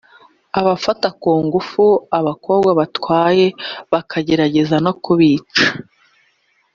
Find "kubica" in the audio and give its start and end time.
5.03-5.65